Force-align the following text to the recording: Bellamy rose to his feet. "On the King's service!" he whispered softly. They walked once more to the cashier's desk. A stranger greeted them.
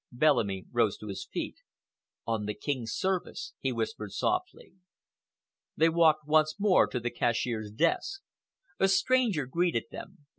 Bellamy 0.11 0.65
rose 0.71 0.97
to 0.97 1.09
his 1.09 1.29
feet. 1.31 1.57
"On 2.25 2.47
the 2.47 2.55
King's 2.55 2.91
service!" 2.91 3.53
he 3.59 3.71
whispered 3.71 4.11
softly. 4.13 4.73
They 5.77 5.89
walked 5.89 6.25
once 6.25 6.55
more 6.57 6.87
to 6.87 6.99
the 6.99 7.11
cashier's 7.11 7.69
desk. 7.69 8.23
A 8.79 8.87
stranger 8.87 9.45
greeted 9.45 9.83
them. 9.91 10.25